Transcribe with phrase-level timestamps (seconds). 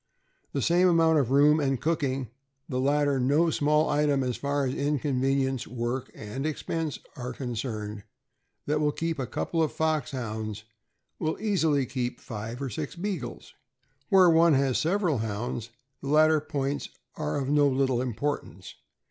[0.53, 2.31] The same amount of room and cooking—
[2.67, 8.01] the latter no small item as far as inconvenience, work, and expense are con cerned—
[8.65, 10.63] that will keep a couple of Foxhounds
[11.19, 13.53] will easily keep five or six Beagles.
[14.09, 15.69] Where one has several Hounds,
[16.01, 18.73] the latter points are of no little importance.